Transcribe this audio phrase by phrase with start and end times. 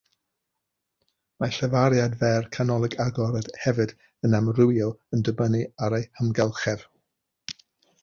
[1.43, 3.95] Mae'r llafariad fer canolig-agored hefyd
[4.31, 6.87] yn amrywio yn dibynnu ar eu hamgylchedd.